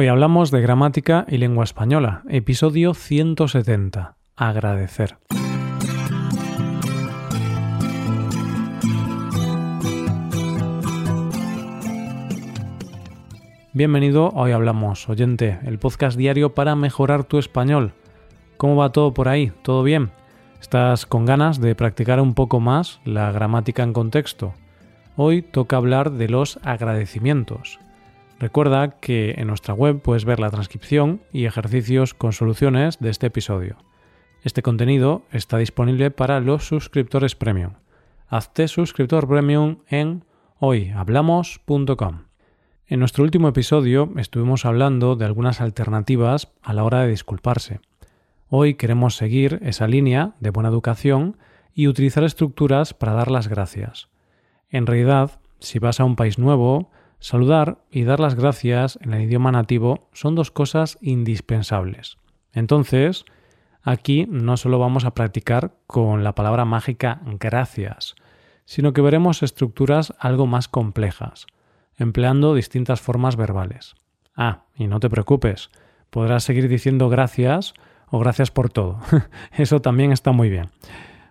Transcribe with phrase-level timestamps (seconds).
[0.00, 4.14] Hoy hablamos de gramática y lengua española, episodio 170.
[4.36, 5.18] Agradecer.
[13.72, 17.92] Bienvenido a Hoy Hablamos, oyente, el podcast diario para mejorar tu español.
[18.56, 19.50] ¿Cómo va todo por ahí?
[19.62, 20.12] ¿Todo bien?
[20.60, 24.54] ¿Estás con ganas de practicar un poco más la gramática en contexto?
[25.16, 27.80] Hoy toca hablar de los agradecimientos.
[28.38, 33.26] Recuerda que en nuestra web puedes ver la transcripción y ejercicios con soluciones de este
[33.26, 33.76] episodio.
[34.44, 37.72] Este contenido está disponible para los suscriptores premium.
[38.28, 40.24] Hazte suscriptor premium en
[40.60, 42.22] hoyhablamos.com.
[42.86, 47.80] En nuestro último episodio estuvimos hablando de algunas alternativas a la hora de disculparse.
[48.48, 51.36] Hoy queremos seguir esa línea de buena educación
[51.74, 54.08] y utilizar estructuras para dar las gracias.
[54.70, 59.22] En realidad, si vas a un país nuevo, Saludar y dar las gracias en el
[59.22, 62.16] idioma nativo son dos cosas indispensables.
[62.52, 63.24] Entonces,
[63.82, 68.14] aquí no solo vamos a practicar con la palabra mágica gracias,
[68.64, 71.46] sino que veremos estructuras algo más complejas,
[71.96, 73.96] empleando distintas formas verbales.
[74.36, 75.70] Ah, y no te preocupes,
[76.10, 77.74] podrás seguir diciendo gracias
[78.10, 79.00] o gracias por todo.
[79.52, 80.70] Eso también está muy bien.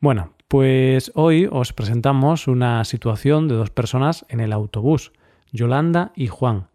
[0.00, 5.12] Bueno, pues hoy os presentamos una situación de dos personas en el autobús
[5.52, 6.68] Yolanda y Juan.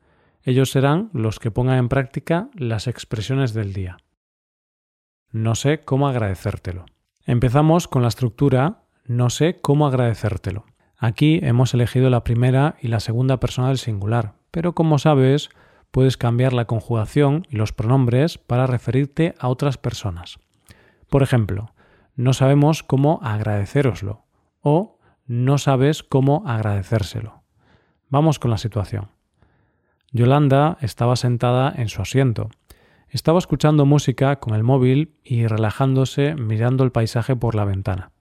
[0.43, 3.97] Ellos serán los que pongan en práctica las expresiones del día.
[5.31, 6.85] No sé cómo agradecértelo.
[7.25, 10.65] Empezamos con la estructura no sé cómo agradecértelo.
[10.97, 15.49] Aquí hemos elegido la primera y la segunda persona del singular, pero como sabes,
[15.91, 20.39] puedes cambiar la conjugación y los pronombres para referirte a otras personas.
[21.09, 21.73] Por ejemplo,
[22.15, 24.23] no sabemos cómo agradeceroslo
[24.61, 27.42] o no sabes cómo agradecérselo.
[28.13, 29.07] Vamos con la situación.
[30.11, 32.51] Yolanda estaba sentada en su asiento.
[33.09, 38.11] Estaba escuchando música con el móvil y relajándose mirando el paisaje por la ventana.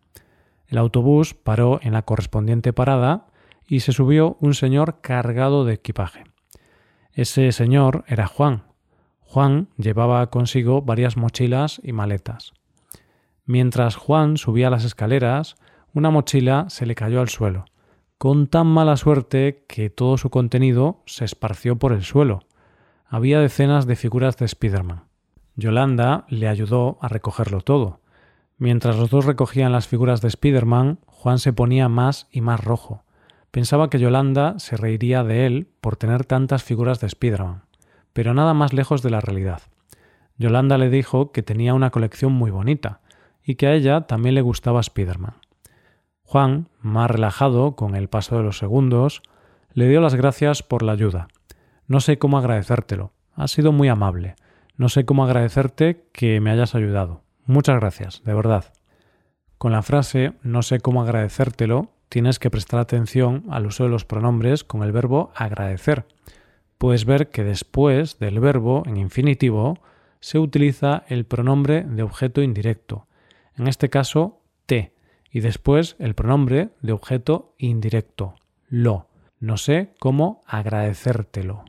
[0.67, 3.27] El autobús paró en la correspondiente parada
[3.69, 6.25] y se subió un señor cargado de equipaje.
[7.13, 8.63] Ese señor era Juan.
[9.21, 12.55] Juan llevaba consigo varias mochilas y maletas.
[13.45, 15.57] Mientras Juan subía las escaleras,
[15.93, 17.67] una mochila se le cayó al suelo
[18.23, 22.45] con tan mala suerte que todo su contenido se esparció por el suelo.
[23.05, 25.07] Había decenas de figuras de Spiderman.
[25.57, 27.99] Yolanda le ayudó a recogerlo todo.
[28.59, 33.03] Mientras los dos recogían las figuras de Spiderman, Juan se ponía más y más rojo.
[33.51, 37.65] Pensaba que Yolanda se reiría de él por tener tantas figuras de Spiderman,
[38.13, 39.63] pero nada más lejos de la realidad.
[40.39, 43.01] Yolanda le dijo que tenía una colección muy bonita
[43.43, 45.42] y que a ella también le gustaba Spiderman.
[46.33, 49.21] Juan, más relajado con el paso de los segundos,
[49.75, 51.29] le dio las gracias por la ayuda.
[51.87, 53.13] No sé cómo agradecértelo.
[53.35, 54.37] Has sido muy amable.
[54.79, 57.21] No sé cómo agradecerte que me hayas ayudado.
[57.45, 58.73] Muchas gracias, de verdad.
[59.59, 64.07] Con la frase no sé cómo agradecértelo, tienes que prestar atención al uso de los
[64.07, 66.07] pronombres con el verbo agradecer.
[66.79, 69.81] Puedes ver que después del verbo en infinitivo
[70.21, 73.07] se utiliza el pronombre de objeto indirecto,
[73.59, 74.95] en este caso te,
[75.33, 78.37] y después el pronombre de objeto indirecto,
[78.69, 79.09] lo.
[79.41, 81.65] No sé cómo agradecértelo.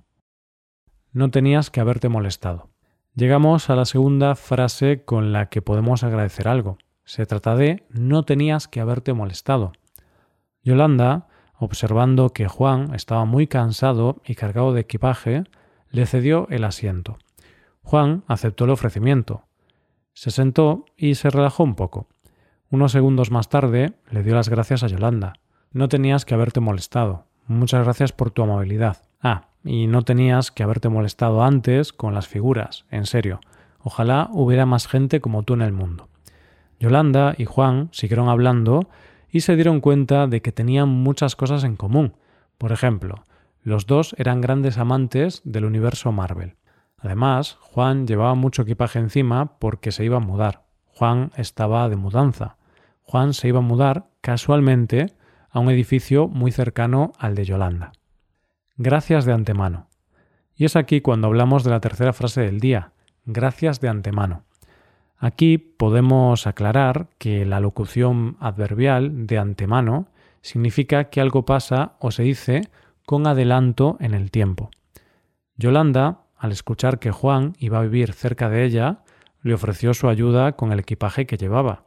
[1.11, 2.69] No tenías que haberte molestado.
[3.15, 6.77] Llegamos a la segunda frase con la que podemos agradecer algo.
[7.05, 9.73] Se trata de no tenías que haberte molestado.
[10.61, 15.45] Yolanda, observando que Juan estaba muy cansado y cargado de equipaje,
[15.89, 17.17] le cedió el asiento.
[17.81, 19.45] Juan aceptó el ofrecimiento.
[20.13, 22.07] Se sentó y se relajó un poco.
[22.73, 25.33] Unos segundos más tarde le dio las gracias a Yolanda.
[25.73, 27.27] No tenías que haberte molestado.
[27.45, 28.97] Muchas gracias por tu amabilidad.
[29.21, 33.41] Ah, y no tenías que haberte molestado antes con las figuras, en serio.
[33.77, 36.09] Ojalá hubiera más gente como tú en el mundo.
[36.79, 38.89] Yolanda y Juan siguieron hablando
[39.29, 42.15] y se dieron cuenta de que tenían muchas cosas en común.
[42.57, 43.23] Por ejemplo,
[43.61, 46.55] los dos eran grandes amantes del universo Marvel.
[46.97, 50.63] Además, Juan llevaba mucho equipaje encima porque se iba a mudar.
[50.87, 52.57] Juan estaba de mudanza.
[53.03, 55.13] Juan se iba a mudar casualmente
[55.49, 57.91] a un edificio muy cercano al de Yolanda.
[58.77, 59.87] Gracias de antemano.
[60.55, 62.91] Y es aquí cuando hablamos de la tercera frase del día,
[63.25, 64.43] gracias de antemano.
[65.17, 70.07] Aquí podemos aclarar que la locución adverbial de antemano
[70.41, 72.61] significa que algo pasa o se dice
[73.05, 74.71] con adelanto en el tiempo.
[75.55, 79.03] Yolanda, al escuchar que Juan iba a vivir cerca de ella,
[79.41, 81.83] le ofreció su ayuda con el equipaje que llevaba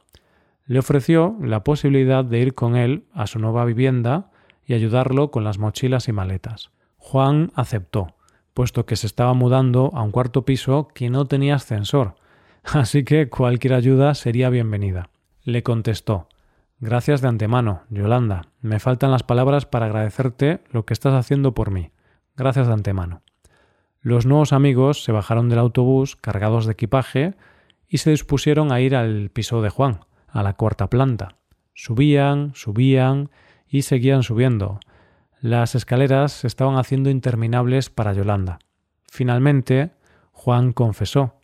[0.67, 4.29] le ofreció la posibilidad de ir con él a su nueva vivienda
[4.65, 6.71] y ayudarlo con las mochilas y maletas.
[6.97, 8.15] Juan aceptó,
[8.53, 12.15] puesto que se estaba mudando a un cuarto piso que no tenía ascensor,
[12.63, 15.09] así que cualquier ayuda sería bienvenida.
[15.43, 16.27] Le contestó
[16.79, 18.49] Gracias de antemano, Yolanda.
[18.61, 21.89] Me faltan las palabras para agradecerte lo que estás haciendo por mí.
[22.35, 23.23] Gracias de antemano.
[24.01, 27.33] Los nuevos amigos se bajaron del autobús cargados de equipaje
[27.87, 30.01] y se dispusieron a ir al piso de Juan,
[30.37, 31.35] a la cuarta planta.
[31.73, 33.29] Subían, subían
[33.67, 34.79] y seguían subiendo.
[35.39, 38.59] Las escaleras se estaban haciendo interminables para Yolanda.
[39.09, 39.91] Finalmente,
[40.31, 41.35] Juan confesó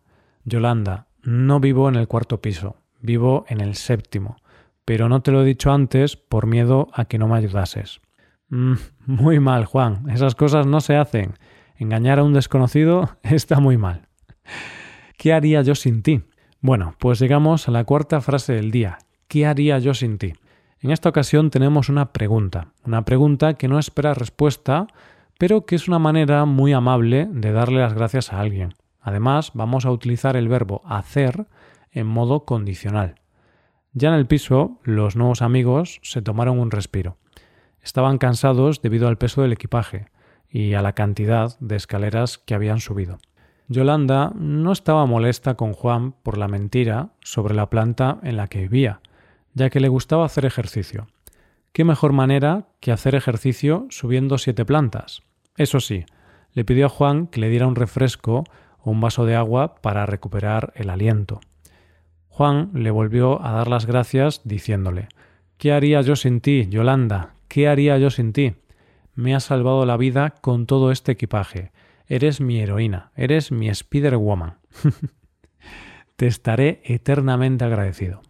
[0.45, 4.37] Yolanda, no vivo en el cuarto piso, vivo en el séptimo
[4.85, 8.01] pero no te lo he dicho antes por miedo a que no me ayudases.
[8.49, 8.73] Mm,
[9.05, 10.09] muy mal, Juan.
[10.09, 11.33] Esas cosas no se hacen.
[11.75, 14.07] Engañar a un desconocido está muy mal.
[15.17, 16.23] ¿Qué haría yo sin ti?
[16.63, 18.99] Bueno, pues llegamos a la cuarta frase del día.
[19.27, 20.31] ¿Qué haría yo sin ti?
[20.79, 24.87] En esta ocasión tenemos una pregunta, una pregunta que no espera respuesta,
[25.37, 28.75] pero que es una manera muy amable de darle las gracias a alguien.
[29.01, 31.47] Además, vamos a utilizar el verbo hacer
[31.91, 33.15] en modo condicional.
[33.91, 37.17] Ya en el piso, los nuevos amigos se tomaron un respiro.
[37.81, 40.05] Estaban cansados debido al peso del equipaje
[40.49, 43.17] y a la cantidad de escaleras que habían subido.
[43.67, 48.61] Yolanda no estaba molesta con Juan por la mentira sobre la planta en la que
[48.61, 49.01] vivía,
[49.53, 51.07] ya que le gustaba hacer ejercicio.
[51.71, 55.23] ¿Qué mejor manera que hacer ejercicio subiendo siete plantas?
[55.57, 56.05] Eso sí,
[56.51, 58.43] le pidió a Juan que le diera un refresco
[58.79, 61.41] o un vaso de agua para recuperar el aliento.
[62.27, 65.07] Juan le volvió a dar las gracias diciéndole
[65.57, 67.35] ¿Qué haría yo sin ti, Yolanda?
[67.47, 68.55] ¿Qué haría yo sin ti?
[69.15, 71.71] Me has salvado la vida con todo este equipaje.
[72.13, 74.59] Eres mi heroína, eres mi Spider-Woman.
[76.15, 78.21] Te estaré eternamente agradecido.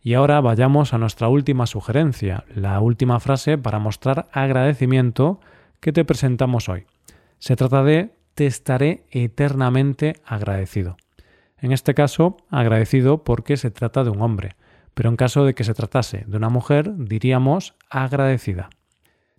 [0.00, 5.40] Y ahora vayamos a nuestra última sugerencia, la última frase para mostrar agradecimiento
[5.80, 6.86] que te presentamos hoy.
[7.40, 10.96] Se trata de Te estaré eternamente agradecido.
[11.58, 14.54] En este caso, agradecido porque se trata de un hombre,
[14.94, 18.70] pero en caso de que se tratase de una mujer, diríamos agradecida.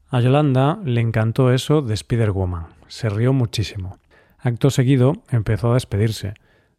[0.10, 3.98] A Yolanda le encantó eso de Spider-Woman, se rió muchísimo.
[4.40, 6.34] Acto seguido empezó a despedirse,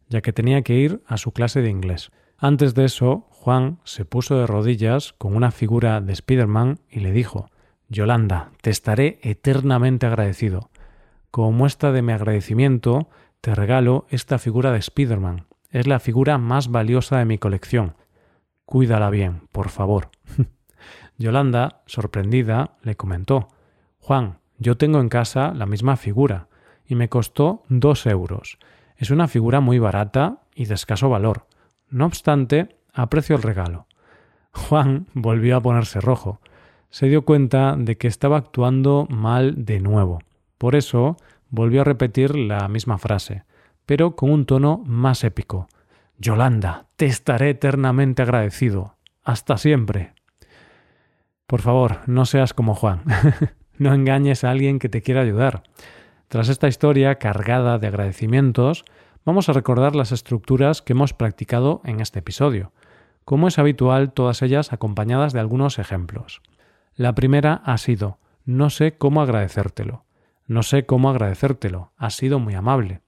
[0.07, 2.09] ya que tenía que ir a su clase de inglés.
[2.39, 7.11] Antes de eso, Juan se puso de rodillas con una figura de Spider-Man y le
[7.11, 7.51] dijo
[7.87, 10.71] Yolanda, te estaré eternamente agradecido.
[11.29, 13.09] Como muestra de mi agradecimiento,
[13.41, 15.45] te regalo esta figura de Spider-Man.
[15.69, 17.93] Es la figura más valiosa de mi colección.
[18.65, 20.09] Cuídala bien, por favor.
[21.19, 23.49] Yolanda, sorprendida, le comentó
[23.99, 26.47] Juan, yo tengo en casa la misma figura,
[26.87, 28.57] y me costó dos euros.
[28.95, 31.45] Es una figura muy barata y de escaso valor.
[31.89, 33.85] No obstante, aprecio el regalo.
[34.53, 36.39] Juan volvió a ponerse rojo.
[36.89, 40.19] Se dio cuenta de que estaba actuando mal de nuevo.
[40.57, 41.17] Por eso
[41.49, 43.43] volvió a repetir la misma frase,
[43.85, 45.67] pero con un tono más épico.
[46.17, 48.95] Yolanda, te estaré eternamente agradecido.
[49.23, 50.13] Hasta siempre.
[51.49, 53.01] Por favor, no seas como Juan.
[53.79, 55.63] no engañes a alguien que te quiera ayudar.
[56.27, 58.85] Tras esta historia cargada de agradecimientos,
[59.25, 62.71] vamos a recordar las estructuras que hemos practicado en este episodio.
[63.25, 66.43] Como es habitual, todas ellas acompañadas de algunos ejemplos.
[66.93, 70.05] La primera ha sido no sé cómo agradecértelo.
[70.45, 71.93] No sé cómo agradecértelo.
[71.97, 73.01] Has sido muy amable.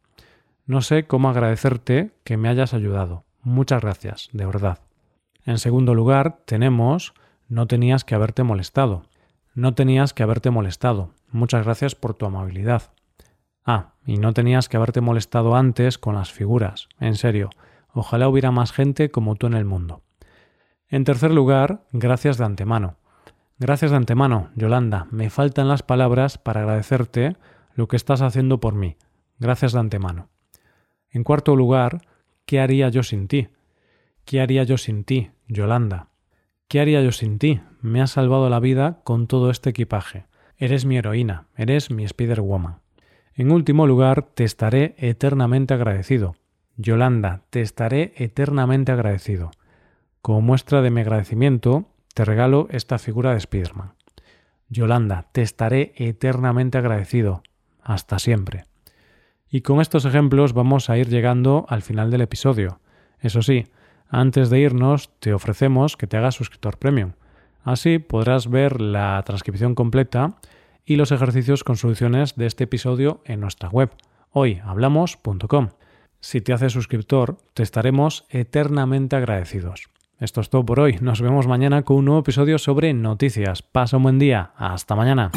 [0.66, 3.24] No sé cómo agradecerte que me hayas ayudado.
[3.44, 4.80] Muchas gracias, de verdad.
[5.46, 7.14] En segundo lugar, tenemos
[7.52, 9.04] no tenías que haberte molestado.
[9.56, 11.10] No tenías que haberte molestado.
[11.32, 12.94] Muchas gracias por tu amabilidad.
[13.66, 16.88] Ah, y no tenías que haberte molestado antes con las figuras.
[16.98, 17.50] En serio,
[17.92, 20.02] ojalá hubiera más gente como tú en el mundo.
[20.88, 22.96] En tercer lugar, gracias de antemano.
[23.60, 25.08] Gracias de antemano, Yolanda.
[25.12, 27.36] Me faltan las palabras para agradecerte
[27.76, 28.96] lo que estás haciendo por mí.
[29.40, 30.30] Gracias de antemano.
[31.10, 32.00] En cuarto lugar,
[32.46, 33.50] ¿qué haría yo sin ti?
[34.24, 36.11] ¿Qué haría yo sin ti, Yolanda?
[36.72, 37.60] ¿Qué haría yo sin ti?
[37.82, 40.24] Me has salvado la vida con todo este equipaje.
[40.56, 42.78] Eres mi heroína, eres mi Spider-Woman.
[43.36, 46.34] En último lugar, te estaré eternamente agradecido.
[46.78, 49.52] Yolanda, te estaré eternamente agradecido.
[50.22, 53.96] Como muestra de mi agradecimiento, te regalo esta figura de Spiderman.
[54.70, 57.44] Yolanda, te estaré eternamente agradecido.
[57.82, 58.64] Hasta siempre.
[59.50, 62.80] Y con estos ejemplos vamos a ir llegando al final del episodio.
[63.20, 63.66] Eso sí,
[64.12, 67.14] antes de irnos te ofrecemos que te hagas suscriptor premium.
[67.64, 70.36] Así podrás ver la transcripción completa
[70.86, 73.92] y los ejercicios con soluciones de este episodio en nuestra web
[74.32, 75.70] hoyhablamos.com.
[76.20, 79.90] Si te haces suscriptor, te estaremos eternamente agradecidos.
[80.20, 80.98] Esto es todo por hoy.
[81.02, 83.64] Nos vemos mañana con un nuevo episodio sobre noticias.
[83.64, 84.52] Pasa un buen día.
[84.56, 85.32] Hasta mañana.